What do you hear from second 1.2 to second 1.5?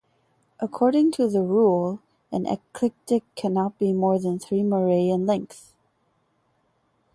the